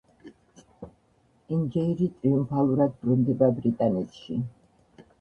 ენჯეირი 1.57 2.09
ტრიუმფალურად 2.15 2.99
ბრუნდება 3.05 3.55
ბრიტანეთში. 3.63 4.45